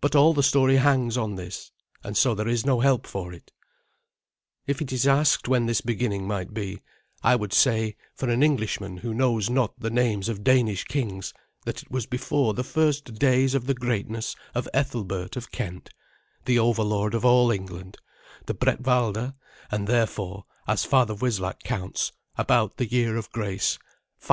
[0.00, 1.70] But all the story hangs on this,
[2.02, 3.52] and so there is no help for it.
[4.66, 6.82] If it is asked when this beginning might be,
[7.22, 11.32] I would say, for an Englishman who knows not the names of Danish kings,
[11.66, 15.88] that it was before the first days of the greatness of Ethelbert of Kent,
[16.46, 17.98] the overlord of all England,
[18.46, 19.36] the Bretwalda,
[19.70, 23.84] and therefore, as Father Wislac counts, about the year of grace 580.